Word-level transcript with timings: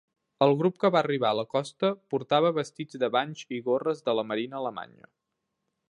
El 0.43 0.53
grup 0.61 0.77
que 0.83 0.89
va 0.95 0.99
arribar 1.01 1.29
a 1.33 1.37
la 1.39 1.43
costa 1.51 1.91
portava 2.15 2.53
vestits 2.57 2.99
de 3.05 3.11
banys 3.17 3.45
i 3.59 3.61
gorres 3.69 4.03
de 4.09 4.17
la 4.21 4.29
Marina 4.31 4.63
alemanya. 4.65 5.11